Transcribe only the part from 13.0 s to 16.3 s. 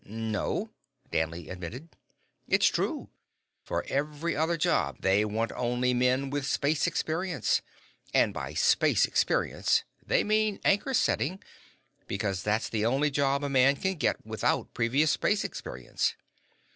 job a man can get without previous space experience.